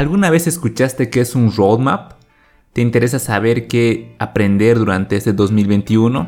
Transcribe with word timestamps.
¿Alguna 0.00 0.30
vez 0.30 0.46
escuchaste 0.46 1.10
qué 1.10 1.20
es 1.20 1.34
un 1.34 1.54
roadmap? 1.54 2.12
¿Te 2.72 2.80
interesa 2.80 3.18
saber 3.18 3.68
qué 3.68 4.16
aprender 4.18 4.78
durante 4.78 5.14
este 5.14 5.34
2021? 5.34 6.26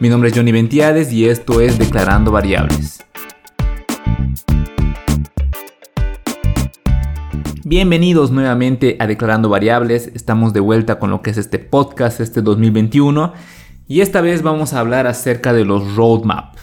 Mi 0.00 0.10
nombre 0.10 0.28
es 0.28 0.36
Johnny 0.36 0.52
Ventiades 0.52 1.10
y 1.10 1.26
esto 1.26 1.62
es 1.62 1.78
Declarando 1.78 2.30
Variables. 2.30 3.02
Bienvenidos 7.64 8.32
nuevamente 8.32 8.98
a 9.00 9.06
Declarando 9.06 9.48
Variables. 9.48 10.10
Estamos 10.14 10.52
de 10.52 10.60
vuelta 10.60 10.98
con 10.98 11.08
lo 11.08 11.22
que 11.22 11.30
es 11.30 11.38
este 11.38 11.58
podcast, 11.58 12.20
este 12.20 12.42
2021. 12.42 13.32
Y 13.88 14.02
esta 14.02 14.20
vez 14.20 14.42
vamos 14.42 14.74
a 14.74 14.80
hablar 14.80 15.06
acerca 15.06 15.54
de 15.54 15.64
los 15.64 15.96
roadmap. 15.96 16.54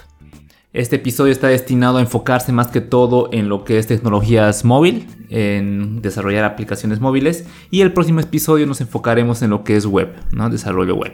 Este 0.78 0.98
episodio 0.98 1.32
está 1.32 1.48
destinado 1.48 1.98
a 1.98 2.02
enfocarse 2.02 2.52
más 2.52 2.68
que 2.68 2.82
todo 2.82 3.30
en 3.32 3.50
lo 3.50 3.64
que 3.64 3.80
es 3.80 3.88
tecnologías 3.88 4.64
móvil, 4.64 5.08
en 5.30 6.04
desarrollar 6.04 6.44
aplicaciones 6.44 7.00
móviles. 7.00 7.48
Y 7.72 7.82
el 7.82 7.94
próximo 7.94 8.20
episodio 8.20 8.68
nos 8.68 8.80
enfocaremos 8.80 9.42
en 9.42 9.50
lo 9.50 9.64
que 9.64 9.76
es 9.76 9.88
web, 9.88 10.14
¿no? 10.32 10.52
desarrollo 10.52 10.94
web. 10.94 11.14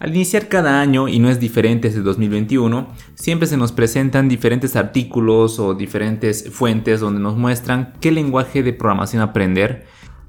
Al 0.00 0.10
iniciar 0.12 0.48
cada 0.48 0.80
año, 0.80 1.06
y 1.06 1.20
no 1.20 1.30
es 1.30 1.38
diferente 1.38 1.86
desde 1.86 2.02
2021, 2.02 2.88
siempre 3.14 3.46
se 3.46 3.56
nos 3.56 3.70
presentan 3.70 4.28
diferentes 4.28 4.74
artículos 4.74 5.60
o 5.60 5.74
diferentes 5.74 6.50
fuentes 6.50 6.98
donde 6.98 7.20
nos 7.20 7.36
muestran 7.36 7.92
qué 8.00 8.10
lenguaje 8.10 8.64
de 8.64 8.72
programación 8.72 9.22
aprender 9.22 9.86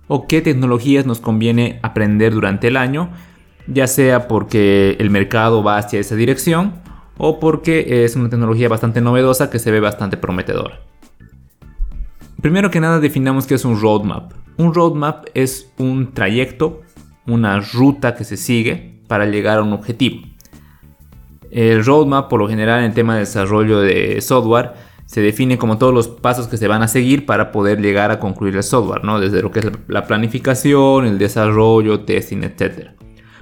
o 0.07 0.27
qué 0.27 0.41
tecnologías 0.41 1.07
nos 1.07 1.19
conviene 1.19 1.79
aprender 1.81 2.31
durante 2.31 2.67
el 2.67 2.77
año, 2.77 3.09
ya 3.65 3.87
sea 3.87 4.27
porque 4.27 4.97
el 4.99 5.09
mercado 5.09 5.63
va 5.63 5.79
hacia 5.79 5.99
esa 5.99 6.15
dirección 6.15 6.90
o 7.17 7.39
porque 7.39 8.03
es 8.03 8.15
una 8.15 8.29
tecnología 8.29 8.69
bastante 8.69 9.01
novedosa 9.01 9.49
que 9.49 9.59
se 9.59 9.71
ve 9.71 9.79
bastante 9.79 10.17
prometedora. 10.17 10.79
Primero 12.41 12.71
que 12.71 12.79
nada 12.79 12.99
definamos 12.99 13.45
qué 13.45 13.55
es 13.55 13.65
un 13.65 13.79
roadmap. 13.79 14.33
Un 14.57 14.73
roadmap 14.73 15.27
es 15.33 15.71
un 15.77 16.13
trayecto, 16.13 16.81
una 17.27 17.59
ruta 17.59 18.15
que 18.15 18.23
se 18.23 18.37
sigue 18.37 19.01
para 19.07 19.25
llegar 19.25 19.59
a 19.59 19.63
un 19.63 19.73
objetivo. 19.73 20.25
El 21.51 21.85
roadmap, 21.85 22.29
por 22.29 22.39
lo 22.39 22.47
general 22.47 22.83
en 22.83 22.93
tema 22.93 23.13
de 23.13 23.21
desarrollo 23.21 23.79
de 23.81 24.19
software, 24.21 24.73
se 25.05 25.19
define 25.21 25.57
como 25.57 25.77
todos 25.77 25.93
los 25.93 26.07
pasos 26.07 26.47
que 26.47 26.55
se 26.55 26.69
van 26.69 26.81
a 26.81 26.87
seguir 26.87 27.25
para 27.25 27.51
poder 27.51 27.81
llegar 27.81 28.11
a 28.11 28.19
concluir 28.19 28.55
el 28.55 28.63
software, 28.63 29.03
¿no? 29.03 29.19
Desde 29.19 29.41
lo 29.41 29.51
que 29.51 29.59
es 29.59 29.65
la 29.89 30.07
planificación, 30.07 31.05
el 31.05 31.17
desarrollo, 31.17 32.05
testing, 32.05 32.43
etc. 32.43 32.91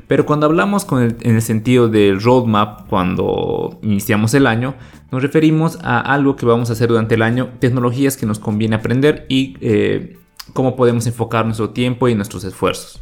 Pero 0.09 0.25
cuando 0.25 0.47
hablamos 0.47 0.88
en 0.91 1.35
el 1.35 1.41
sentido 1.43 1.88
del 1.88 2.19
roadmap, 2.19 2.88
cuando 2.89 3.77
iniciamos 3.83 4.33
el 4.33 4.47
año, 4.47 4.73
nos 5.11 5.21
referimos 5.21 5.77
a 5.83 5.99
algo 5.99 6.35
que 6.35 6.47
vamos 6.47 6.71
a 6.71 6.73
hacer 6.73 6.89
durante 6.89 7.13
el 7.13 7.21
año, 7.21 7.51
tecnologías 7.59 8.17
que 8.17 8.25
nos 8.25 8.39
conviene 8.39 8.75
aprender 8.75 9.27
y 9.29 9.55
eh, 9.61 10.17
cómo 10.53 10.75
podemos 10.75 11.05
enfocar 11.05 11.45
nuestro 11.45 11.69
tiempo 11.69 12.07
y 12.07 12.16
nuestros 12.16 12.43
esfuerzos. 12.43 12.99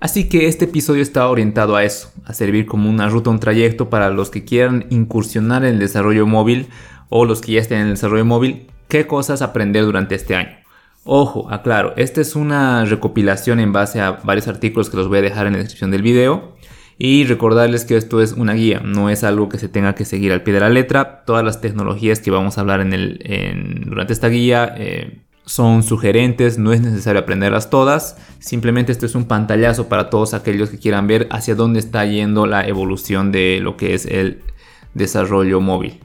Así 0.00 0.30
que 0.30 0.48
este 0.48 0.64
episodio 0.64 1.02
está 1.02 1.28
orientado 1.28 1.76
a 1.76 1.84
eso, 1.84 2.10
a 2.24 2.32
servir 2.32 2.64
como 2.64 2.88
una 2.88 3.10
ruta, 3.10 3.28
un 3.28 3.38
trayecto 3.38 3.90
para 3.90 4.08
los 4.08 4.30
que 4.30 4.42
quieran 4.42 4.86
incursionar 4.88 5.64
en 5.64 5.74
el 5.74 5.80
desarrollo 5.80 6.26
móvil 6.26 6.68
o 7.10 7.26
los 7.26 7.42
que 7.42 7.52
ya 7.52 7.60
estén 7.60 7.80
en 7.80 7.86
el 7.88 7.92
desarrollo 7.92 8.24
móvil, 8.24 8.68
qué 8.88 9.06
cosas 9.06 9.42
aprender 9.42 9.84
durante 9.84 10.14
este 10.14 10.34
año. 10.34 10.61
Ojo, 11.04 11.50
aclaro, 11.50 11.94
esta 11.96 12.20
es 12.20 12.36
una 12.36 12.84
recopilación 12.84 13.58
en 13.58 13.72
base 13.72 14.00
a 14.00 14.12
varios 14.22 14.46
artículos 14.46 14.88
que 14.88 14.96
los 14.96 15.08
voy 15.08 15.18
a 15.18 15.22
dejar 15.22 15.46
en 15.46 15.54
la 15.54 15.58
descripción 15.58 15.90
del 15.90 16.02
video. 16.02 16.54
Y 16.98 17.24
recordarles 17.24 17.84
que 17.84 17.96
esto 17.96 18.20
es 18.20 18.32
una 18.32 18.52
guía, 18.52 18.80
no 18.84 19.10
es 19.10 19.24
algo 19.24 19.48
que 19.48 19.58
se 19.58 19.68
tenga 19.68 19.94
que 19.94 20.04
seguir 20.04 20.32
al 20.32 20.42
pie 20.42 20.54
de 20.54 20.60
la 20.60 20.68
letra. 20.68 21.24
Todas 21.24 21.44
las 21.44 21.60
tecnologías 21.60 22.20
que 22.20 22.30
vamos 22.30 22.56
a 22.56 22.60
hablar 22.60 22.80
en 22.80 22.92
el, 22.92 23.84
durante 23.86 24.12
esta 24.12 24.28
guía 24.28 24.72
eh, 24.76 25.22
son 25.44 25.82
sugerentes, 25.82 26.58
no 26.58 26.72
es 26.72 26.80
necesario 26.80 27.20
aprenderlas 27.20 27.70
todas, 27.70 28.16
simplemente 28.38 28.92
esto 28.92 29.06
es 29.06 29.16
un 29.16 29.24
pantallazo 29.24 29.88
para 29.88 30.10
todos 30.10 30.34
aquellos 30.34 30.70
que 30.70 30.78
quieran 30.78 31.08
ver 31.08 31.26
hacia 31.30 31.56
dónde 31.56 31.80
está 31.80 32.04
yendo 32.06 32.46
la 32.46 32.66
evolución 32.68 33.32
de 33.32 33.58
lo 33.60 33.76
que 33.76 33.94
es 33.94 34.06
el 34.06 34.42
desarrollo 34.94 35.60
móvil. 35.60 35.98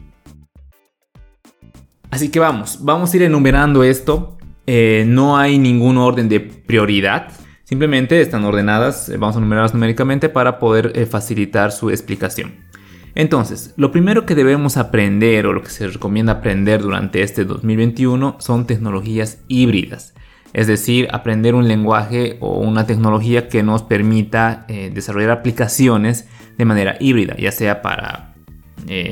Así 2.09 2.29
que 2.29 2.39
vamos, 2.39 2.79
vamos 2.81 3.13
a 3.13 3.17
ir 3.17 3.23
enumerando 3.23 3.83
esto, 3.83 4.36
eh, 4.69 5.05
no 5.07 5.37
hay 5.37 5.57
ningún 5.59 5.97
orden 5.97 6.27
de 6.27 6.41
prioridad, 6.41 7.29
simplemente 7.63 8.19
están 8.19 8.43
ordenadas, 8.43 9.07
eh, 9.07 9.15
vamos 9.15 9.37
a 9.37 9.39
enumerarlas 9.39 9.73
numéricamente 9.73 10.27
para 10.27 10.59
poder 10.59 10.91
eh, 10.93 11.05
facilitar 11.05 11.71
su 11.71 11.89
explicación. 11.89 12.67
Entonces, 13.15 13.73
lo 13.77 13.93
primero 13.93 14.25
que 14.25 14.35
debemos 14.35 14.75
aprender 14.75 15.47
o 15.47 15.53
lo 15.53 15.63
que 15.63 15.69
se 15.69 15.87
recomienda 15.87 16.33
aprender 16.33 16.81
durante 16.81 17.21
este 17.21 17.45
2021 17.45 18.35
son 18.39 18.67
tecnologías 18.67 19.39
híbridas. 19.47 20.13
Es 20.51 20.67
decir, 20.67 21.07
aprender 21.13 21.55
un 21.55 21.69
lenguaje 21.69 22.35
o 22.41 22.59
una 22.59 22.85
tecnología 22.85 23.47
que 23.47 23.63
nos 23.63 23.83
permita 23.83 24.65
desarrollar 24.67 25.31
aplicaciones 25.31 26.27
de 26.57 26.65
manera 26.65 26.95
híbrida, 26.99 27.35
ya 27.37 27.51
sea 27.51 27.81
para 27.81 28.35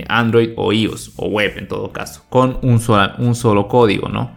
Android 0.07 0.51
o 0.55 0.71
iOS 0.71 1.13
o 1.17 1.27
web 1.27 1.53
en 1.57 1.67
todo 1.67 1.91
caso, 1.91 2.23
con 2.29 2.59
un, 2.61 2.79
un 3.17 3.35
solo 3.35 3.67
código, 3.67 4.07
¿no? 4.07 4.31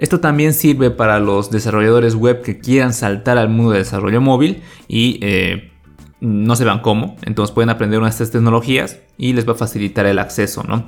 Esto 0.00 0.18
también 0.18 0.54
sirve 0.54 0.90
para 0.90 1.20
los 1.20 1.50
desarrolladores 1.50 2.14
web 2.14 2.40
que 2.40 2.58
quieran 2.58 2.94
saltar 2.94 3.36
al 3.36 3.50
mundo 3.50 3.72
del 3.72 3.82
desarrollo 3.82 4.22
móvil 4.22 4.62
y 4.88 5.18
eh, 5.20 5.72
no 6.20 6.56
se 6.56 6.64
van 6.64 6.80
cómo, 6.80 7.16
entonces 7.26 7.52
pueden 7.54 7.68
aprender 7.68 7.98
una 7.98 8.08
de 8.08 8.12
estas 8.12 8.30
tecnologías 8.30 8.98
y 9.18 9.34
les 9.34 9.46
va 9.46 9.52
a 9.52 9.56
facilitar 9.56 10.06
el 10.06 10.18
acceso, 10.18 10.62
¿no? 10.62 10.86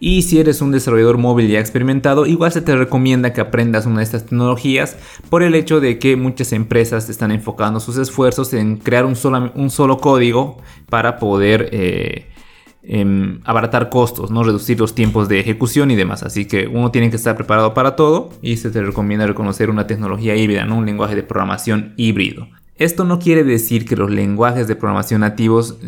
Y 0.00 0.22
si 0.22 0.38
eres 0.38 0.62
un 0.62 0.72
desarrollador 0.72 1.18
móvil 1.18 1.48
ya 1.48 1.60
experimentado, 1.60 2.24
igual 2.24 2.50
se 2.50 2.62
te 2.62 2.74
recomienda 2.74 3.34
que 3.34 3.42
aprendas 3.42 3.84
una 3.84 3.98
de 3.98 4.04
estas 4.04 4.24
tecnologías 4.24 4.96
por 5.28 5.42
el 5.42 5.54
hecho 5.54 5.80
de 5.80 5.98
que 5.98 6.16
muchas 6.16 6.52
empresas 6.52 7.10
están 7.10 7.32
enfocando 7.32 7.78
sus 7.78 7.98
esfuerzos 7.98 8.54
en 8.54 8.78
crear 8.78 9.04
un 9.04 9.16
solo, 9.16 9.52
un 9.54 9.68
solo 9.68 9.98
código 9.98 10.62
para 10.88 11.18
poder 11.18 11.68
eh, 11.72 12.30
em, 12.86 13.40
abaratar 13.44 13.90
costos, 13.90 14.30
¿no? 14.30 14.42
reducir 14.42 14.78
los 14.78 14.94
tiempos 14.94 15.28
de 15.28 15.40
ejecución 15.40 15.90
y 15.90 15.96
demás. 15.96 16.22
Así 16.22 16.46
que 16.46 16.66
uno 16.66 16.90
tiene 16.90 17.10
que 17.10 17.16
estar 17.16 17.36
preparado 17.36 17.74
para 17.74 17.96
todo 17.96 18.30
y 18.42 18.56
se 18.56 18.70
te 18.70 18.82
recomienda 18.82 19.26
reconocer 19.26 19.70
una 19.70 19.86
tecnología 19.86 20.36
híbrida, 20.36 20.64
un 20.72 20.86
lenguaje 20.86 21.14
de 21.14 21.22
programación 21.22 21.94
híbrido. 21.96 22.48
Esto 22.78 23.04
no 23.04 23.18
quiere 23.18 23.42
decir 23.42 23.86
que 23.86 23.96
los 23.96 24.10
lenguajes 24.10 24.68
de 24.68 24.76
programación 24.76 25.22
nativos 25.22 25.78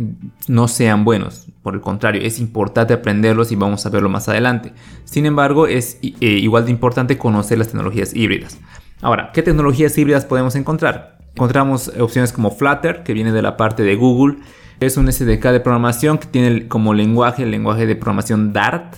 no 0.46 0.68
sean 0.68 1.04
buenos, 1.04 1.46
por 1.62 1.74
el 1.74 1.82
contrario, 1.82 2.22
es 2.22 2.38
importante 2.38 2.94
aprenderlos 2.94 3.52
y 3.52 3.56
vamos 3.56 3.84
a 3.84 3.90
verlo 3.90 4.08
más 4.08 4.26
adelante. 4.30 4.72
Sin 5.04 5.26
embargo, 5.26 5.66
es 5.66 5.98
eh, 6.02 6.14
igual 6.20 6.64
de 6.64 6.70
importante 6.70 7.18
conocer 7.18 7.58
las 7.58 7.68
tecnologías 7.68 8.14
híbridas. 8.16 8.58
Ahora, 9.02 9.32
¿qué 9.34 9.42
tecnologías 9.42 9.98
híbridas 9.98 10.24
podemos 10.24 10.56
encontrar? 10.56 11.18
Encontramos 11.34 11.92
opciones 12.00 12.32
como 12.32 12.50
Flutter, 12.50 13.02
que 13.02 13.12
viene 13.12 13.32
de 13.32 13.42
la 13.42 13.58
parte 13.58 13.82
de 13.82 13.94
Google, 13.94 14.38
es 14.80 14.96
un 14.96 15.10
SDK 15.10 15.44
de 15.46 15.60
programación 15.60 16.18
que 16.18 16.26
tiene 16.26 16.68
como 16.68 16.94
lenguaje 16.94 17.42
el 17.42 17.50
lenguaje 17.50 17.86
de 17.86 17.96
programación 17.96 18.52
Dart 18.52 18.96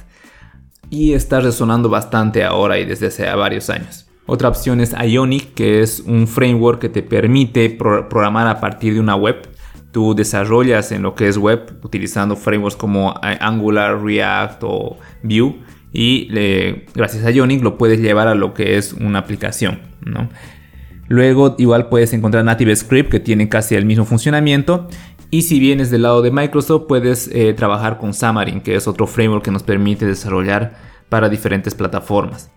y 0.90 1.12
está 1.12 1.40
resonando 1.40 1.88
bastante 1.88 2.44
ahora 2.44 2.78
y 2.78 2.84
desde 2.84 3.06
hace 3.06 3.24
varios 3.34 3.70
años. 3.70 4.06
Otra 4.26 4.48
opción 4.48 4.80
es 4.80 4.94
Ionic, 4.94 5.54
que 5.54 5.82
es 5.82 6.00
un 6.00 6.28
framework 6.28 6.80
que 6.80 6.88
te 6.88 7.02
permite 7.02 7.70
programar 7.70 8.46
a 8.46 8.60
partir 8.60 8.94
de 8.94 9.00
una 9.00 9.16
web. 9.16 9.48
Tú 9.90 10.14
desarrollas 10.14 10.92
en 10.92 11.02
lo 11.02 11.14
que 11.14 11.26
es 11.26 11.36
web 11.36 11.78
utilizando 11.82 12.36
frameworks 12.36 12.76
como 12.76 13.14
Angular, 13.22 14.00
React 14.00 14.62
o 14.64 14.98
Vue 15.22 15.56
y 15.92 16.28
gracias 16.94 17.24
a 17.24 17.30
Ionic 17.30 17.62
lo 17.62 17.76
puedes 17.76 18.00
llevar 18.00 18.28
a 18.28 18.36
lo 18.36 18.54
que 18.54 18.76
es 18.76 18.92
una 18.92 19.18
aplicación. 19.18 19.80
Luego 21.08 21.56
igual 21.58 21.88
puedes 21.88 22.12
encontrar 22.12 22.44
Native 22.44 22.76
Script 22.76 23.10
que 23.10 23.18
tiene 23.18 23.48
casi 23.48 23.74
el 23.74 23.84
mismo 23.84 24.04
funcionamiento 24.04 24.86
y 25.30 25.42
si 25.42 25.60
vienes 25.60 25.90
del 25.90 26.02
lado 26.02 26.22
de 26.22 26.30
Microsoft 26.30 26.86
puedes 26.88 27.28
eh, 27.32 27.52
trabajar 27.54 27.98
con 27.98 28.12
Xamarin 28.12 28.60
que 28.60 28.74
es 28.74 28.88
otro 28.88 29.06
framework 29.06 29.44
que 29.44 29.50
nos 29.50 29.62
permite 29.62 30.06
desarrollar 30.06 30.74
para 31.08 31.28
diferentes 31.28 31.74
plataformas. 31.74 32.50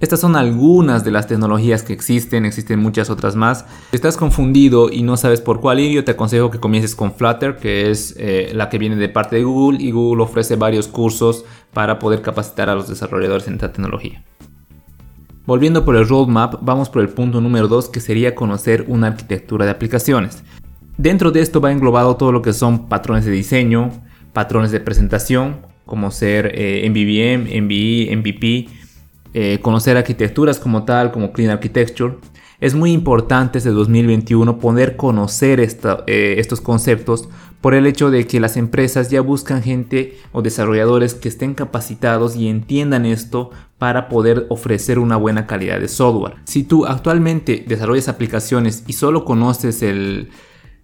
Estas 0.00 0.20
son 0.20 0.36
algunas 0.36 1.04
de 1.04 1.12
las 1.12 1.28
tecnologías 1.28 1.82
que 1.82 1.92
existen, 1.92 2.44
existen 2.44 2.80
muchas 2.80 3.10
otras 3.10 3.36
más. 3.36 3.64
Si 3.90 3.96
estás 3.96 4.16
confundido 4.16 4.90
y 4.90 5.02
no 5.02 5.16
sabes 5.16 5.40
por 5.40 5.60
cuál 5.60 5.80
ir, 5.80 5.92
yo 5.92 6.04
te 6.04 6.10
aconsejo 6.10 6.50
que 6.50 6.58
comiences 6.58 6.94
con 6.96 7.14
Flutter, 7.14 7.56
que 7.56 7.90
es 7.90 8.14
eh, 8.18 8.50
la 8.54 8.68
que 8.68 8.78
viene 8.78 8.96
de 8.96 9.08
parte 9.08 9.36
de 9.36 9.44
Google 9.44 9.80
y 9.80 9.92
Google 9.92 10.24
ofrece 10.24 10.56
varios 10.56 10.88
cursos 10.88 11.44
para 11.72 12.00
poder 12.00 12.22
capacitar 12.22 12.68
a 12.68 12.74
los 12.74 12.88
desarrolladores 12.88 13.46
en 13.46 13.54
esta 13.54 13.72
tecnología. 13.72 14.24
Volviendo 15.46 15.84
por 15.84 15.96
el 15.96 16.08
roadmap, 16.08 16.56
vamos 16.60 16.90
por 16.90 17.00
el 17.00 17.08
punto 17.08 17.40
número 17.40 17.68
2 17.68 17.88
que 17.88 18.00
sería 18.00 18.34
conocer 18.34 18.86
una 18.88 19.06
arquitectura 19.06 19.64
de 19.64 19.70
aplicaciones. 19.70 20.42
Dentro 20.96 21.32
de 21.32 21.40
esto 21.40 21.60
va 21.60 21.72
englobado 21.72 22.16
todo 22.16 22.30
lo 22.30 22.40
que 22.40 22.52
son 22.52 22.88
patrones 22.88 23.24
de 23.24 23.32
diseño, 23.32 23.90
patrones 24.32 24.70
de 24.70 24.80
presentación, 24.80 25.56
como 25.86 26.10
ser 26.10 26.52
eh, 26.54 26.88
MVVM, 26.88 27.62
MVE, 27.62 28.16
MVP, 28.16 28.68
eh, 29.34 29.58
conocer 29.60 29.96
arquitecturas 29.96 30.60
como 30.60 30.84
tal, 30.84 31.10
como 31.10 31.32
Clean 31.32 31.50
Architecture, 31.50 32.14
Es 32.60 32.74
muy 32.74 32.92
importante 32.92 33.58
desde 33.58 33.70
2021 33.70 34.58
poder 34.58 34.96
conocer 34.96 35.60
eh, 35.60 36.34
estos 36.38 36.60
conceptos 36.60 37.28
por 37.60 37.74
el 37.74 37.86
hecho 37.86 38.10
de 38.10 38.26
que 38.28 38.38
las 38.38 38.56
empresas 38.56 39.10
ya 39.10 39.20
buscan 39.20 39.62
gente 39.62 40.16
o 40.32 40.40
desarrolladores 40.40 41.14
que 41.14 41.28
estén 41.28 41.54
capacitados 41.54 42.36
y 42.36 42.48
entiendan 42.48 43.06
esto 43.06 43.50
para 43.78 44.08
poder 44.08 44.46
ofrecer 44.50 45.00
una 45.00 45.16
buena 45.16 45.46
calidad 45.46 45.80
de 45.80 45.88
software. 45.88 46.36
Si 46.44 46.62
tú 46.62 46.86
actualmente 46.86 47.64
desarrollas 47.66 48.08
aplicaciones 48.08 48.84
y 48.86 48.92
solo 48.92 49.24
conoces 49.24 49.82
el 49.82 50.30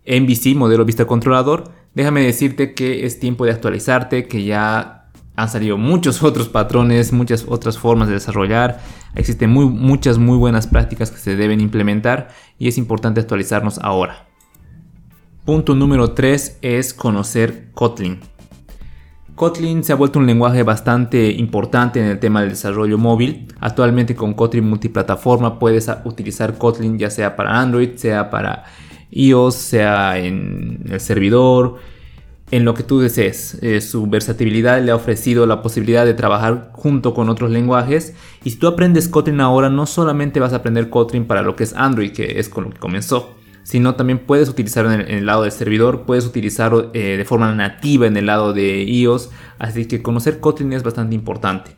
MVC, 0.07 0.55
modelo 0.57 0.85
vista 0.85 1.07
controlador, 1.07 1.73
déjame 1.95 2.23
decirte 2.23 2.75
que 2.75 3.07
es 3.07 3.21
tiempo 3.21 3.45
de 3.45 3.53
actualizarte, 3.53 4.27
que 4.27 4.45
ya 4.45 5.09
han 5.37 5.49
salido 5.49 5.77
muchos 5.77 6.23
otros 6.23 6.49
patrones, 6.49 7.13
muchas 7.13 7.45
otras 7.49 7.79
formas 7.79 8.09
de 8.09 8.15
desarrollar. 8.15 8.81
Existen 9.15 9.51
muy, 9.51 9.67
muchas 9.67 10.19
muy 10.19 10.37
buenas 10.37 10.67
prácticas 10.67 11.11
que 11.11 11.19
se 11.19 11.37
deben 11.37 11.61
implementar 11.61 12.29
y 12.59 12.69
es 12.69 12.79
importante 12.79 13.21
actualizarnos 13.21 13.79
ahora. 13.81 14.27
Punto 15.45 15.75
número 15.75 16.13
3 16.13 16.59
es 16.63 16.95
conocer 16.95 17.71
Kotlin. 17.73 18.21
Kotlin 19.35 19.83
se 19.83 19.93
ha 19.95 19.97
vuelto 19.97 20.19
un 20.19 20.27
lenguaje 20.27 20.63
bastante 20.63 21.31
importante 21.33 21.99
en 21.99 22.07
el 22.07 22.19
tema 22.19 22.43
del 22.43 22.51
desarrollo 22.51 22.99
móvil. 22.99 23.49
Actualmente 23.59 24.15
con 24.15 24.35
Kotlin 24.35 24.69
multiplataforma 24.69 25.59
puedes 25.59 25.91
utilizar 26.05 26.59
Kotlin 26.59 26.99
ya 26.99 27.09
sea 27.09 27.37
para 27.37 27.59
Android, 27.59 27.97
sea 27.97 28.29
para 28.29 28.65
iOS, 29.11 29.55
sea 29.55 30.19
en 30.19 30.85
el 30.91 31.01
servidor, 31.01 31.77
en 32.51 32.65
lo 32.65 32.75
que 32.75 32.83
tú 32.83 33.01
desees. 33.01 33.59
Eh, 33.63 33.81
su 33.81 34.07
versatilidad 34.07 34.83
le 34.83 34.91
ha 34.91 34.97
ofrecido 34.97 35.47
la 35.47 35.63
posibilidad 35.63 36.05
de 36.05 36.15
trabajar 36.15 36.71
junto 36.73 37.15
con 37.15 37.29
otros 37.29 37.51
lenguajes. 37.51 38.15
Y 38.45 38.51
si 38.51 38.59
tú 38.59 38.67
aprendes 38.67 39.09
Kotlin 39.09 39.41
ahora, 39.41 39.71
no 39.71 39.87
solamente 39.87 40.41
vas 40.41 40.53
a 40.53 40.57
aprender 40.57 40.91
Kotlin 40.91 41.27
para 41.27 41.43
lo 41.43 41.57
que 41.57 41.65
es 41.65 41.75
Android, 41.75 42.13
que 42.13 42.39
es 42.39 42.49
con 42.49 42.65
lo 42.65 42.71
que 42.71 42.79
comenzó, 42.79 43.35
sino 43.63 43.95
también 43.95 44.19
puedes 44.19 44.49
utilizarlo 44.49 44.93
en 44.93 45.01
el, 45.01 45.27
lado 45.27 45.43
del 45.43 45.53
servidor, 45.53 46.03
puedes 46.07 46.27
utilizarlo 46.27 46.91
eh, 46.93 47.17
de 47.17 47.25
forma 47.25 47.55
nativa 47.55 48.07
en 48.07 48.17
el 48.17 48.27
lado 48.27 48.53
de 48.53 48.83
iOS. 48.83 49.31
Así 49.59 49.87
que 49.87 50.03
conocer 50.03 50.41
Kotlin 50.41 50.73
es 50.73 50.83
bastante 50.83 51.15
importante. 51.15 51.77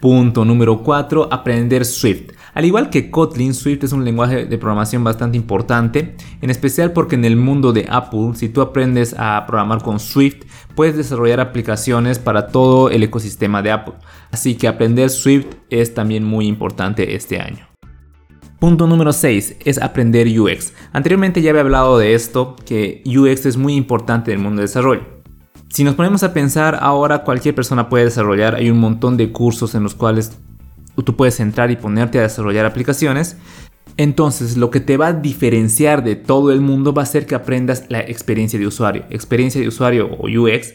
Punto 0.00 0.44
número 0.44 0.82
4. 0.82 1.28
Aprender 1.32 1.86
Swift. 1.86 2.32
Al 2.54 2.64
igual 2.64 2.88
que 2.88 3.10
Kotlin, 3.10 3.52
Swift 3.52 3.82
es 3.82 3.92
un 3.92 4.04
lenguaje 4.04 4.46
de 4.46 4.58
programación 4.58 5.02
bastante 5.02 5.36
importante, 5.36 6.16
en 6.40 6.50
especial 6.50 6.92
porque 6.92 7.16
en 7.16 7.24
el 7.24 7.36
mundo 7.36 7.72
de 7.72 7.86
Apple, 7.90 8.30
si 8.34 8.48
tú 8.48 8.60
aprendes 8.60 9.14
a 9.18 9.44
programar 9.46 9.82
con 9.82 9.98
Swift, 9.98 10.44
puedes 10.76 10.96
desarrollar 10.96 11.40
aplicaciones 11.40 12.20
para 12.20 12.46
todo 12.46 12.90
el 12.90 13.02
ecosistema 13.02 13.60
de 13.60 13.72
Apple. 13.72 13.94
Así 14.30 14.54
que 14.54 14.68
aprender 14.68 15.10
Swift 15.10 15.46
es 15.68 15.94
también 15.94 16.24
muy 16.24 16.46
importante 16.46 17.16
este 17.16 17.40
año. 17.40 17.66
Punto 18.60 18.86
número 18.86 19.12
6 19.12 19.56
es 19.64 19.82
aprender 19.82 20.28
UX. 20.28 20.72
Anteriormente 20.92 21.42
ya 21.42 21.50
había 21.50 21.62
hablado 21.62 21.98
de 21.98 22.14
esto, 22.14 22.54
que 22.64 23.02
UX 23.04 23.46
es 23.46 23.56
muy 23.56 23.74
importante 23.74 24.30
en 24.30 24.38
el 24.38 24.44
mundo 24.44 24.60
de 24.60 24.68
desarrollo. 24.68 25.02
Si 25.70 25.82
nos 25.82 25.96
ponemos 25.96 26.22
a 26.22 26.32
pensar, 26.32 26.78
ahora 26.80 27.24
cualquier 27.24 27.56
persona 27.56 27.88
puede 27.88 28.04
desarrollar, 28.04 28.54
hay 28.54 28.70
un 28.70 28.78
montón 28.78 29.16
de 29.16 29.32
cursos 29.32 29.74
en 29.74 29.82
los 29.82 29.96
cuales 29.96 30.38
tú 31.02 31.16
puedes 31.16 31.40
entrar 31.40 31.70
y 31.70 31.76
ponerte 31.76 32.18
a 32.18 32.22
desarrollar 32.22 32.66
aplicaciones. 32.66 33.36
Entonces, 33.96 34.56
lo 34.56 34.70
que 34.70 34.80
te 34.80 34.96
va 34.96 35.08
a 35.08 35.12
diferenciar 35.12 36.02
de 36.02 36.16
todo 36.16 36.52
el 36.52 36.60
mundo 36.60 36.92
va 36.92 37.02
a 37.02 37.06
ser 37.06 37.26
que 37.26 37.34
aprendas 37.34 37.84
la 37.88 38.00
experiencia 38.00 38.58
de 38.58 38.66
usuario. 38.66 39.04
Experiencia 39.10 39.60
de 39.60 39.68
usuario 39.68 40.10
o 40.18 40.26
UX 40.26 40.74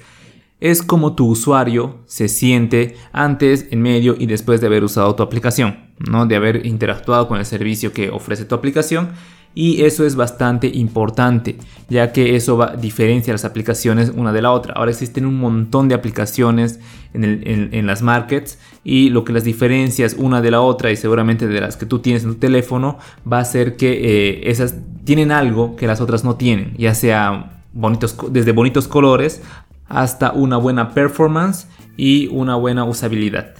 es 0.59 0.83
como 0.83 1.15
tu 1.15 1.27
usuario 1.27 1.99
se 2.05 2.27
siente 2.27 2.95
antes, 3.13 3.67
en 3.71 3.81
medio 3.81 4.15
y 4.17 4.25
después 4.25 4.61
de 4.61 4.67
haber 4.67 4.83
usado 4.83 5.15
tu 5.15 5.23
aplicación, 5.23 5.91
¿no? 5.99 6.25
De 6.25 6.35
haber 6.35 6.65
interactuado 6.65 7.27
con 7.27 7.39
el 7.39 7.45
servicio 7.45 7.93
que 7.93 8.09
ofrece 8.09 8.45
tu 8.45 8.55
aplicación 8.55 9.09
y 9.55 9.83
eso 9.83 10.05
es 10.05 10.15
bastante 10.15 10.67
importante 10.67 11.57
ya 11.89 12.11
que 12.11 12.35
eso 12.35 12.55
va, 12.55 12.75
diferencia 12.75 13.33
las 13.33 13.45
aplicaciones 13.45 14.11
una 14.15 14.31
de 14.31 14.41
la 14.41 14.51
otra. 14.51 14.73
Ahora 14.75 14.91
existen 14.91 15.25
un 15.25 15.39
montón 15.39 15.87
de 15.87 15.95
aplicaciones 15.95 16.79
en, 17.13 17.87
las 17.87 18.01
markets 18.01 18.59
y 18.83 19.09
lo 19.09 19.23
que 19.23 19.33
las 19.33 19.43
diferencias 19.43 20.15
una 20.17 20.41
de 20.41 20.51
la 20.51 20.61
otra 20.61 20.91
y 20.91 20.95
seguramente 20.95 21.47
de 21.47 21.61
las 21.61 21.77
que 21.77 21.85
tú 21.85 21.99
tienes 21.99 22.23
en 22.23 22.33
tu 22.33 22.39
teléfono 22.39 22.97
va 23.31 23.39
a 23.39 23.45
ser 23.45 23.75
que 23.75 23.91
eh, 23.91 24.49
esas 24.49 24.75
tienen 25.03 25.31
algo 25.31 25.75
que 25.75 25.87
las 25.87 26.01
otras 26.01 26.23
no 26.23 26.35
tienen, 26.35 26.73
ya 26.77 26.93
sea 26.93 27.63
bonitos, 27.73 28.15
desde 28.31 28.51
bonitos 28.51 28.87
colores 28.87 29.41
hasta 29.87 30.31
una 30.31 30.57
buena 30.57 30.91
performance 30.93 31.67
y 31.97 32.27
una 32.27 32.55
buena 32.55 32.85
usabilidad. 32.85 33.55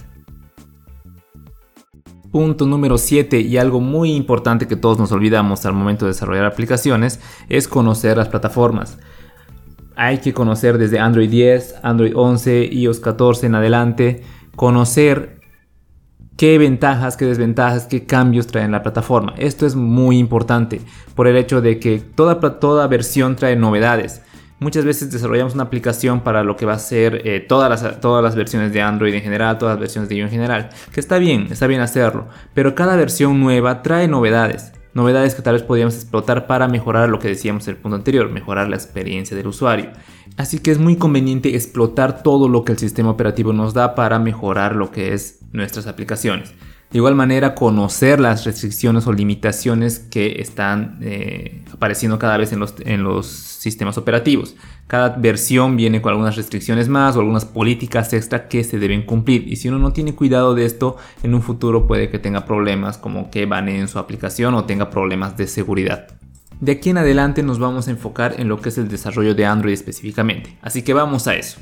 Punto 2.30 2.64
número 2.64 2.96
7 2.96 3.40
y 3.40 3.56
algo 3.56 3.80
muy 3.80 4.12
importante 4.12 4.68
que 4.68 4.76
todos 4.76 4.98
nos 5.00 5.10
olvidamos 5.10 5.66
al 5.66 5.72
momento 5.72 6.04
de 6.04 6.12
desarrollar 6.12 6.44
aplicaciones 6.44 7.18
es 7.48 7.66
conocer 7.66 8.16
las 8.16 8.28
plataformas. 8.28 8.98
Hay 9.96 10.18
que 10.18 10.32
conocer 10.32 10.78
desde 10.78 11.00
Android 11.00 11.28
10, 11.28 11.80
Android 11.82 12.12
11, 12.14 12.66
iOS 12.72 13.00
14 13.00 13.46
en 13.46 13.56
adelante, 13.56 14.22
conocer 14.60 15.40
qué 16.36 16.58
ventajas, 16.58 17.16
qué 17.16 17.24
desventajas, 17.24 17.86
qué 17.86 18.04
cambios 18.04 18.46
trae 18.46 18.68
la 18.68 18.82
plataforma. 18.82 19.32
Esto 19.38 19.64
es 19.64 19.74
muy 19.74 20.18
importante 20.18 20.82
por 21.14 21.26
el 21.26 21.38
hecho 21.38 21.62
de 21.62 21.78
que 21.78 21.98
toda, 21.98 22.38
toda 22.60 22.86
versión 22.86 23.36
trae 23.36 23.56
novedades. 23.56 24.20
Muchas 24.58 24.84
veces 24.84 25.10
desarrollamos 25.10 25.54
una 25.54 25.62
aplicación 25.62 26.20
para 26.20 26.44
lo 26.44 26.56
que 26.56 26.66
va 26.66 26.74
a 26.74 26.78
ser 26.78 27.26
eh, 27.26 27.40
todas, 27.40 27.70
las, 27.70 28.02
todas 28.02 28.22
las 28.22 28.36
versiones 28.36 28.70
de 28.74 28.82
Android 28.82 29.14
en 29.14 29.22
general, 29.22 29.56
todas 29.56 29.76
las 29.76 29.80
versiones 29.80 30.10
de 30.10 30.16
iOS 30.16 30.26
en 30.26 30.32
general, 30.32 30.68
que 30.92 31.00
está 31.00 31.16
bien, 31.16 31.46
está 31.50 31.66
bien 31.66 31.80
hacerlo, 31.80 32.26
pero 32.52 32.74
cada 32.74 32.96
versión 32.96 33.40
nueva 33.40 33.80
trae 33.80 34.08
novedades. 34.08 34.74
Novedades 34.92 35.34
que 35.34 35.42
tal 35.42 35.54
vez 35.54 35.62
podríamos 35.62 35.94
explotar 35.94 36.46
para 36.46 36.66
mejorar 36.66 37.08
lo 37.08 37.18
que 37.18 37.28
decíamos 37.28 37.68
en 37.68 37.76
el 37.76 37.80
punto 37.80 37.96
anterior, 37.96 38.28
mejorar 38.30 38.68
la 38.68 38.76
experiencia 38.76 39.36
del 39.36 39.46
usuario. 39.46 39.90
Así 40.36 40.58
que 40.58 40.70
es 40.70 40.78
muy 40.78 40.96
conveniente 40.96 41.54
explotar 41.54 42.22
todo 42.22 42.48
lo 42.48 42.64
que 42.64 42.72
el 42.72 42.78
sistema 42.78 43.10
operativo 43.10 43.52
nos 43.52 43.74
da 43.74 43.94
para 43.94 44.18
mejorar 44.18 44.74
lo 44.74 44.90
que 44.90 45.12
es 45.12 45.40
nuestras 45.52 45.86
aplicaciones. 45.86 46.54
De 46.90 46.98
igual 46.98 47.14
manera, 47.14 47.54
conocer 47.54 48.18
las 48.18 48.44
restricciones 48.44 49.06
o 49.06 49.12
limitaciones 49.12 50.00
que 50.00 50.40
están 50.40 50.98
eh, 51.02 51.59
apareciendo 51.80 52.18
cada 52.18 52.36
vez 52.36 52.52
en 52.52 52.60
los, 52.60 52.74
en 52.80 53.02
los 53.02 53.26
sistemas 53.26 53.96
operativos. 53.96 54.54
Cada 54.86 55.16
versión 55.16 55.78
viene 55.78 56.02
con 56.02 56.10
algunas 56.10 56.36
restricciones 56.36 56.90
más 56.90 57.16
o 57.16 57.20
algunas 57.20 57.46
políticas 57.46 58.12
extra 58.12 58.48
que 58.48 58.64
se 58.64 58.78
deben 58.78 59.00
cumplir. 59.06 59.48
Y 59.48 59.56
si 59.56 59.68
uno 59.68 59.78
no 59.78 59.94
tiene 59.94 60.14
cuidado 60.14 60.54
de 60.54 60.66
esto, 60.66 60.98
en 61.22 61.34
un 61.34 61.40
futuro 61.40 61.86
puede 61.86 62.10
que 62.10 62.18
tenga 62.18 62.44
problemas 62.44 62.98
como 62.98 63.30
que 63.30 63.46
baneen 63.46 63.88
su 63.88 63.98
aplicación 63.98 64.52
o 64.54 64.66
tenga 64.66 64.90
problemas 64.90 65.38
de 65.38 65.46
seguridad. 65.46 66.08
De 66.60 66.72
aquí 66.72 66.90
en 66.90 66.98
adelante 66.98 67.42
nos 67.42 67.58
vamos 67.58 67.88
a 67.88 67.92
enfocar 67.92 68.34
en 68.38 68.48
lo 68.48 68.60
que 68.60 68.68
es 68.68 68.76
el 68.76 68.88
desarrollo 68.88 69.34
de 69.34 69.46
Android 69.46 69.72
específicamente. 69.72 70.58
Así 70.60 70.82
que 70.82 70.92
vamos 70.92 71.26
a 71.28 71.34
eso. 71.34 71.58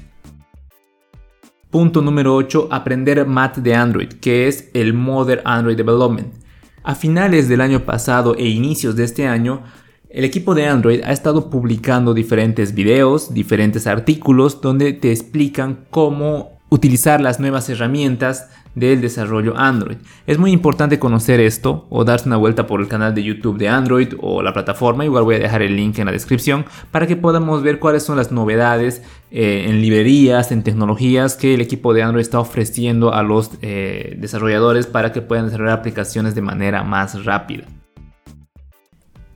Punto 1.71 2.03
número 2.03 2.35
8. 2.35 2.71
Aprender 2.73 3.25
MAT 3.25 3.59
de 3.59 3.77
Android, 3.77 4.09
que 4.15 4.49
es 4.49 4.69
el 4.75 4.95
Modern 4.95 5.43
Android 5.45 5.77
Development. 5.77 6.35
A 6.83 6.97
finales 6.97 7.49
del 7.49 7.61
año 7.61 7.85
pasado 7.85 8.35
e 8.37 8.49
inicios 8.49 8.97
de 8.97 9.05
este 9.05 9.29
año, 9.29 9.63
el 10.11 10.25
equipo 10.25 10.55
de 10.55 10.67
Android 10.67 11.03
ha 11.05 11.13
estado 11.13 11.51
publicando 11.51 12.15
diferentes 12.15 12.75
videos, 12.75 13.35
diferentes 13.35 13.87
artículos 13.87 14.61
donde 14.61 14.95
te 14.95 15.13
explican 15.13 15.81
cómo 15.91 16.59
utilizar 16.71 17.21
las 17.21 17.41
nuevas 17.41 17.69
herramientas 17.69 18.49
del 18.75 19.01
desarrollo 19.01 19.57
Android. 19.57 19.97
Es 20.27 20.39
muy 20.39 20.53
importante 20.53 20.99
conocer 20.99 21.41
esto 21.41 21.87
o 21.91 22.05
darse 22.05 22.29
una 22.29 22.37
vuelta 22.37 22.67
por 22.67 22.81
el 22.81 22.89
canal 22.89 23.15
de 23.15 23.23
YouTube 23.23 23.59
de 23.59 23.69
Android 23.69 24.15
o 24.21 24.43
la 24.43 24.53
plataforma, 24.53 25.05
igual 25.05 25.25
voy 25.25 25.37
a 25.37 25.41
dejar 25.41 25.63
el 25.63 25.77
link 25.77 25.99
en 25.99 26.07
la 26.07 26.13
descripción 26.13 26.65
para 26.91 27.07
que 27.07 27.17
podamos 27.17 27.63
ver 27.63 27.79
cuáles 27.79 28.03
son 28.03 28.17
las 28.17 28.31
novedades 28.31 29.03
eh, 29.31 29.67
en 29.69 29.83
librerías, 29.83 30.53
en 30.53 30.63
tecnologías 30.63 31.37
que 31.37 31.55
el 31.55 31.61
equipo 31.61 31.93
de 31.93 32.03
Android 32.03 32.23
está 32.23 32.41
ofreciendo 32.41 33.13
a 33.13 33.23
los 33.23 33.51
eh, 33.63 34.17
desarrolladores 34.19 34.87
para 34.87 35.13
que 35.13 35.23
puedan 35.23 35.47
desarrollar 35.47 35.79
aplicaciones 35.79 36.35
de 36.35 36.43
manera 36.43 36.83
más 36.83 37.25
rápida. 37.25 37.65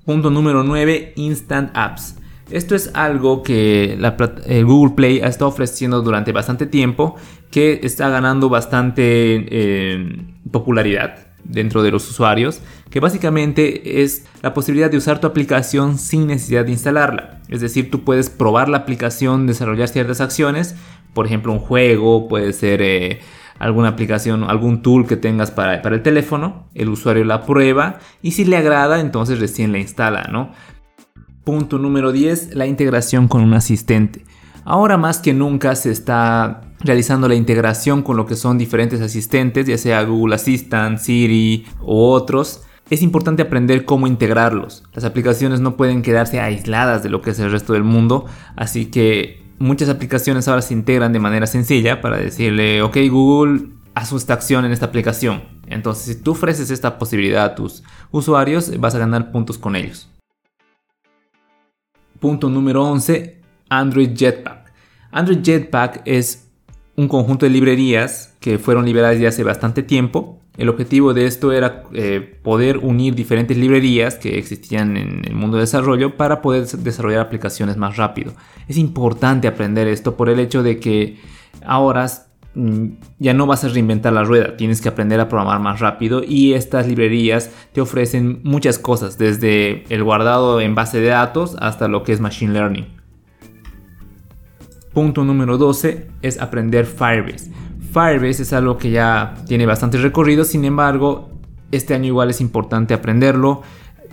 Punto 0.05 0.31
número 0.31 0.65
9, 0.65 1.13
Instant 1.17 1.71
Apps. 1.75 2.17
Esto 2.51 2.75
es 2.75 2.91
algo 2.95 3.43
que 3.43 3.97
la, 3.99 4.17
Google 4.65 4.95
Play 4.95 5.21
ha 5.21 5.29
estado 5.29 5.49
ofreciendo 5.49 6.03
durante 6.03 6.33
bastante 6.33 6.67
tiempo, 6.67 7.15
que 7.51 7.81
está 7.85 8.09
ganando 8.09 8.49
bastante 8.49 9.03
eh, 9.05 10.17
popularidad 10.51 11.29
dentro 11.45 11.83
de 11.83 11.93
los 11.93 12.09
usuarios, 12.11 12.61
que 12.91 12.99
básicamente 12.99 14.03
es 14.03 14.27
la 14.43 14.55
posibilidad 14.55 14.91
de 14.91 14.97
usar 14.97 15.21
tu 15.21 15.27
aplicación 15.27 15.99
sin 15.99 16.27
necesidad 16.27 16.65
de 16.65 16.73
instalarla. 16.73 17.41
Es 17.49 17.61
decir, 17.61 17.91
tú 17.91 18.03
puedes 18.03 18.29
probar 18.29 18.69
la 18.69 18.79
aplicación, 18.79 19.47
desarrollar 19.47 19.89
ciertas 19.89 20.21
acciones, 20.21 20.75
por 21.15 21.27
ejemplo 21.27 21.53
un 21.53 21.59
juego, 21.59 22.29
puede 22.29 22.53
ser 22.53 22.83
eh, 22.83 23.21
alguna 23.63 23.89
aplicación, 23.89 24.43
algún 24.43 24.83
tool 24.83 25.07
que 25.07 25.17
tengas 25.17 25.53
para, 25.53 25.83
para, 25.83 25.95
el 25.95 26.03
teléfono, 26.03 26.69
el 26.75 26.89
usuario 26.89 27.25
la 27.25 27.47
prueba 27.47 28.01
y 28.21 28.33
si 28.33 28.45
le 28.45 28.57
agrada 28.57 28.99
entonces 28.99 29.39
recién 29.39 29.71
la 29.71 29.79
instala, 29.79 30.29
¿no? 30.33 30.51
Punto 31.45 31.79
número 31.79 32.11
10, 32.11 32.57
la 32.57 32.67
integración 32.67 33.29
con 33.29 33.43
un 33.43 33.55
asistente. 33.55 34.25
Ahora 34.65 34.97
más 34.97 35.19
que 35.19 35.33
nunca 35.33 35.77
se 35.77 35.93
está 35.93 36.63
realizando 36.81 37.29
la 37.29 37.37
integración 37.37 38.03
con 38.03 38.17
lo 38.17 38.27
que 38.27 38.35
son 38.35 38.59
diferentes 38.59 39.01
asistentes, 39.01 39.67
ya 39.67 39.79
sea 39.79 40.03
Google 40.03 40.35
Assistant, 40.35 40.99
Siri 40.99 41.65
u 41.81 41.95
otros, 41.95 42.65
Es 42.91 43.01
importante 43.01 43.43
aprender 43.43 43.87
cómo 43.87 44.07
integrarlos. 44.07 44.83
Las 44.93 45.05
aplicaciones 45.05 45.61
no 45.61 45.77
pueden 45.77 46.03
quedarse 46.03 46.41
aisladas 46.41 47.03
de 47.03 47.09
lo 47.09 47.23
que 47.23 47.31
es 47.31 47.39
el 47.39 47.51
resto 47.51 47.73
del 47.73 47.85
mundo, 47.85 48.27
así 48.55 48.87
que 48.87 49.42
muchas 49.63 49.89
aplicaciones 49.89 50.49
ahora 50.49 50.61
se 50.61 50.75
integran 50.75 51.13
de 51.13 51.21
manera 51.21 51.47
sencilla 51.47 52.01
para 52.01 52.17
decirle, 52.17 52.83
ok 52.83 52.97
Google, 53.09 53.69
haz 53.95 54.13
esta 54.13 54.35
acción 54.35 54.65
en 54.65 54.73
esta 54.73 54.87
aplicación. 54.87 55.45
Entonces, 55.69 56.17
si 56.17 56.23
tú 56.23 56.33
ofreces 56.33 56.71
esta 56.73 56.99
posibilidad 56.99 57.45
a 57.45 57.55
tus 57.55 57.85
usuarios, 58.11 58.77
vas 58.81 58.97
a 58.97 58.99
ganar 58.99 59.31
puntos 59.31 59.59
con 59.59 59.77
ellos. 59.77 60.11
Punto 62.19 62.49
número 62.49 62.83
11, 62.83 63.41
Android 63.69 64.11
Jetpack. 64.17 64.73
Android 65.13 65.43
Jetpack 65.43 66.03
es 66.07 66.49
un 66.97 67.07
conjunto 67.07 67.47
de 67.47 67.51
librerías 67.51 68.35
que 68.41 68.59
fueron 68.59 68.85
liberadas 68.85 69.21
ya 69.21 69.29
hace 69.29 69.45
bastante 69.45 69.85
tiempo. 69.85 70.42
El 70.57 70.69
objetivo 70.69 71.15
de 71.15 71.25
esto 71.25 71.53
era 71.53 71.85
eh, 71.95 72.39
poder 72.43 72.79
unir 72.79 73.15
diferentes 73.15 73.57
librerías 73.57 74.17
que 74.17 74.37
existían 74.39 74.99
en 74.99 75.25
el 75.25 75.35
mundo 75.35 75.57
de 75.57 75.63
desarrollo 75.63 76.17
para 76.17 76.43
poder 76.43 76.67
desarrollar 76.67 77.21
aplicaciones 77.21 77.79
más 77.79 77.97
rápido. 77.97 78.35
Es 78.69 78.77
importante 78.77 79.49
aprender 79.49 79.89
esto 79.89 80.15
por 80.15 80.29
el 80.29 80.39
hecho 80.39 80.63
de 80.63 80.79
que 80.79 81.19
ahora 81.65 82.07
mm, 82.55 82.87
ya 83.19 83.33
no 83.33 83.47
vas 83.47 83.65
a 83.65 83.69
reinventar 83.69 84.13
la 84.13 84.25
rueda, 84.25 84.59
tienes 84.59 84.83
que 84.83 84.91
aprender 84.91 85.21
a 85.21 85.29
programar 85.29 85.59
más 85.59 85.81
rápido 85.81 86.23
y 86.23 86.53
estas 86.53 86.87
librerías 86.87 87.51
te 87.73 87.81
ofrecen 87.81 88.41
muchas 88.43 88.79
cosas, 88.79 89.17
desde 89.17 89.85
el 89.89 90.05
guardado 90.05 90.61
en 90.61 90.75
base 90.75 91.01
de 91.01 91.09
datos 91.09 91.57
hasta 91.61 91.89
lo 91.89 92.03
que 92.03 92.13
es 92.13 92.21
machine 92.21 92.53
learning. 92.53 92.87
Punto 94.93 95.25
número 95.25 95.57
12 95.57 96.09
es 96.21 96.39
aprender 96.39 96.85
Firebase. 96.85 97.51
Firebase 97.93 98.43
es 98.43 98.53
algo 98.55 98.79
que 98.79 98.91
ya 98.91 99.35
tiene 99.47 99.67
bastante 99.67 99.99
recorrido, 99.99 100.45
sin 100.45 100.65
embargo, 100.65 101.29
este 101.71 101.93
año 101.95 102.07
igual 102.07 102.31
es 102.31 102.41
importante 102.41 102.95
aprenderlo. 102.95 103.63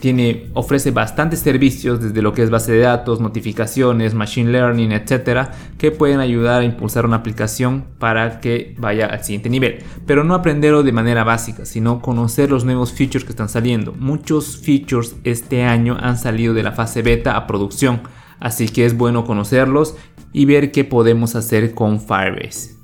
Tiene, 0.02 0.50
ofrece 0.54 0.92
bastantes 0.92 1.40
servicios 1.40 2.02
desde 2.02 2.22
lo 2.22 2.34
que 2.34 2.42
es 2.42 2.50
base 2.50 2.72
de 2.72 2.80
datos, 2.80 3.20
notificaciones, 3.20 4.14
machine 4.14 4.50
learning, 4.52 4.94
etcétera, 4.94 5.52
que 5.78 5.92
pueden 5.92 6.22
ayudar 6.22 6.62
a 6.62 6.66
impulsar 6.66 7.06
una 7.06 7.18
aplicación 7.18 7.86
para 8.00 8.40
que 8.40 8.76
vaya 8.78 9.08
al 9.08 9.24
siguiente 9.24 9.50
nivel. 9.50 9.80
Pero 10.06 10.24
no 10.24 10.36
aprenderlo 10.36 10.84
de 10.84 10.94
manera 10.94 11.26
básica, 11.26 11.66
sino 11.66 12.02
conocer 12.02 12.50
los 12.50 12.64
nuevos 12.64 12.94
features 12.94 13.26
que 13.26 13.32
están 13.32 13.50
saliendo. 13.50 13.94
Muchos 13.94 14.58
features 14.58 15.16
este 15.26 15.64
año 15.64 15.98
han 16.00 16.18
salido 16.18 16.54
de 16.54 16.64
la 16.64 16.72
fase 16.72 17.02
beta 17.02 17.36
a 17.36 17.46
producción, 17.46 18.02
así 18.40 18.70
que 18.70 18.86
es 18.86 18.98
bueno 18.98 19.26
conocerlos 19.26 19.96
y 20.32 20.46
ver 20.46 20.72
qué 20.72 20.86
podemos 20.86 21.36
hacer 21.36 21.74
con 21.74 22.00
Firebase. 22.00 22.79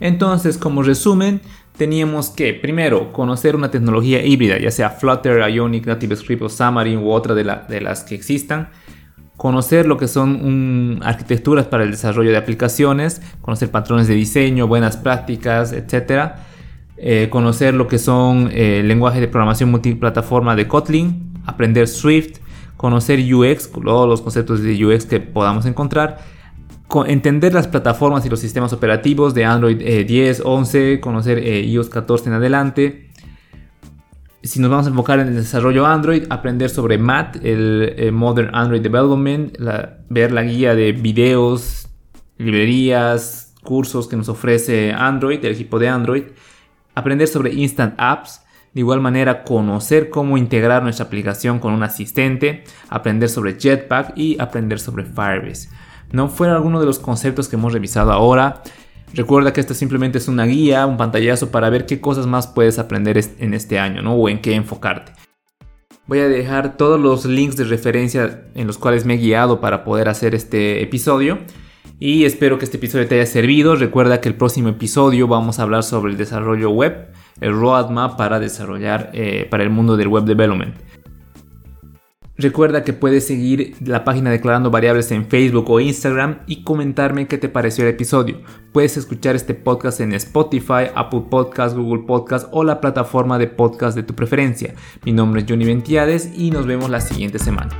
Entonces, 0.00 0.58
como 0.58 0.82
resumen, 0.82 1.40
teníamos 1.76 2.30
que 2.30 2.54
primero 2.54 3.12
conocer 3.12 3.56
una 3.56 3.70
tecnología 3.70 4.24
híbrida, 4.24 4.58
ya 4.58 4.70
sea 4.70 4.90
Flutter, 4.90 5.48
Ionic, 5.50 5.86
NativeScript 5.86 6.42
o 6.42 6.48
Xamarin 6.48 6.98
u 6.98 7.10
otra 7.10 7.34
de, 7.34 7.44
las 7.80 8.04
que 8.04 8.14
existan. 8.14 8.68
Conocer 9.36 9.86
lo 9.86 9.96
que 9.96 10.06
son 10.06 11.00
arquitecturas 11.02 11.66
para 11.66 11.82
el 11.84 11.90
desarrollo 11.90 12.30
de 12.30 12.36
aplicaciones, 12.36 13.22
conocer 13.40 13.70
patrones 13.70 14.06
de 14.06 14.14
diseño, 14.14 14.66
buenas 14.66 14.96
prácticas, 14.96 15.72
etc. 15.72 16.34
Eh, 16.96 17.28
conocer 17.30 17.74
lo 17.74 17.88
que 17.88 17.98
son 17.98 18.50
eh, 18.52 18.80
el 18.80 18.88
lenguaje 18.88 19.20
de 19.20 19.26
programación 19.26 19.70
multiplataforma 19.70 20.54
de 20.54 20.68
Kotlin, 20.68 21.32
aprender 21.46 21.88
Swift, 21.88 22.38
conocer 22.76 23.18
UX, 23.18 23.70
todos 23.72 24.08
los 24.08 24.20
conceptos 24.20 24.62
de 24.62 24.84
UX 24.84 25.06
que 25.06 25.18
podamos 25.18 25.66
encontrar, 25.66 26.18
entender 27.06 27.54
las 27.54 27.68
plataformas 27.68 28.24
y 28.26 28.28
los 28.28 28.40
sistemas 28.40 28.72
operativos 28.72 29.34
de 29.34 29.44
Android 29.44 29.78
10, 30.06 30.38
eh, 30.38 30.42
11, 30.44 31.00
conocer 31.00 31.38
eh, 31.38 31.62
iOS 31.62 31.88
14 31.88 32.28
en 32.28 32.34
adelante. 32.34 33.10
Si 34.42 34.60
nos 34.60 34.70
vamos 34.70 34.86
a 34.86 34.90
enfocar 34.90 35.20
en 35.20 35.28
el 35.28 35.36
desarrollo 35.36 35.86
Android, 35.86 36.24
aprender 36.28 36.68
sobre 36.68 36.98
MAT, 36.98 37.36
el, 37.44 37.94
eh, 37.96 38.10
Modern 38.10 38.54
Android 38.54 38.82
Development, 38.82 39.56
ver 40.08 40.32
la 40.32 40.42
guía 40.42 40.74
de 40.74 40.92
videos, 40.92 41.88
librerías, 42.38 43.54
cursos 43.62 44.08
que 44.08 44.16
nos 44.16 44.28
ofrece 44.28 44.92
Android, 44.92 45.44
el 45.44 45.52
equipo 45.52 45.78
de 45.78 45.88
Android, 45.88 46.24
aprender 46.94 47.28
sobre 47.28 47.54
Instant 47.54 47.94
Apps, 47.96 48.42
de 48.74 48.80
igual 48.80 49.00
manera, 49.00 49.44
conocer 49.44 50.10
cómo 50.10 50.36
integrar 50.38 50.82
nuestra 50.82 51.06
aplicación 51.06 51.58
con 51.58 51.72
un 51.72 51.82
asistente, 51.82 52.64
aprender 52.88 53.28
sobre 53.28 53.58
Jetpack 53.58 54.16
y 54.16 54.40
aprender 54.40 54.80
sobre 54.80 55.04
Firebase. 55.04 55.68
No 56.12 56.28
fueron 56.28 56.56
algunos 56.56 56.80
de 56.80 56.86
los 56.86 56.98
conceptos 56.98 57.48
que 57.48 57.56
hemos 57.56 57.72
revisado 57.72 58.12
ahora. 58.12 58.62
Recuerda 59.14 59.52
que 59.52 59.60
esto 59.60 59.74
simplemente 59.74 60.18
es 60.18 60.28
una 60.28 60.44
guía, 60.44 60.86
un 60.86 60.96
pantallazo 60.96 61.50
para 61.50 61.68
ver 61.70 61.86
qué 61.86 62.00
cosas 62.00 62.26
más 62.26 62.46
puedes 62.46 62.78
aprender 62.78 63.22
en 63.38 63.54
este 63.54 63.78
año, 63.78 64.02
¿no? 64.02 64.14
O 64.14 64.28
en 64.28 64.40
qué 64.40 64.54
enfocarte. 64.54 65.12
Voy 66.06 66.18
a 66.18 66.28
dejar 66.28 66.76
todos 66.76 67.00
los 67.00 67.24
links 67.24 67.56
de 67.56 67.64
referencia 67.64 68.44
en 68.54 68.66
los 68.66 68.78
cuales 68.78 69.04
me 69.04 69.14
he 69.14 69.18
guiado 69.18 69.60
para 69.60 69.84
poder 69.84 70.08
hacer 70.08 70.34
este 70.34 70.82
episodio. 70.82 71.38
Y 71.98 72.24
espero 72.24 72.58
que 72.58 72.64
este 72.64 72.76
episodio 72.76 73.06
te 73.06 73.16
haya 73.16 73.26
servido. 73.26 73.76
Recuerda 73.76 74.20
que 74.20 74.28
el 74.28 74.34
próximo 74.34 74.68
episodio 74.68 75.28
vamos 75.28 75.58
a 75.58 75.62
hablar 75.62 75.82
sobre 75.82 76.12
el 76.12 76.18
desarrollo 76.18 76.70
web 76.70 77.12
el 77.40 77.52
roadmap 77.52 78.16
para 78.16 78.38
desarrollar 78.38 79.10
eh, 79.12 79.46
para 79.50 79.62
el 79.62 79.70
mundo 79.70 79.96
del 79.96 80.08
web 80.08 80.24
development. 80.24 80.74
Recuerda 82.36 82.82
que 82.82 82.94
puedes 82.94 83.26
seguir 83.26 83.76
la 83.84 84.04
página 84.04 84.30
Declarando 84.30 84.70
Variables 84.70 85.10
en 85.12 85.26
Facebook 85.26 85.68
o 85.70 85.80
Instagram 85.80 86.38
y 86.46 86.62
comentarme 86.64 87.26
qué 87.26 87.36
te 87.36 87.50
pareció 87.50 87.84
el 87.84 87.90
episodio. 87.90 88.40
Puedes 88.72 88.96
escuchar 88.96 89.36
este 89.36 89.52
podcast 89.54 90.00
en 90.00 90.14
Spotify, 90.14 90.90
Apple 90.94 91.24
Podcast, 91.30 91.76
Google 91.76 92.04
Podcast 92.06 92.48
o 92.50 92.64
la 92.64 92.80
plataforma 92.80 93.38
de 93.38 93.48
podcast 93.48 93.94
de 93.94 94.02
tu 94.02 94.14
preferencia. 94.14 94.74
Mi 95.04 95.12
nombre 95.12 95.42
es 95.42 95.46
Johnny 95.48 95.66
Ventiades 95.66 96.30
y 96.34 96.50
nos 96.50 96.66
vemos 96.66 96.88
la 96.88 97.00
siguiente 97.00 97.38
semana. 97.38 97.70